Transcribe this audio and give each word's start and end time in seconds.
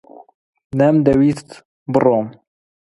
نەمدەویست 0.79 1.49
بڕۆم. 1.93 2.27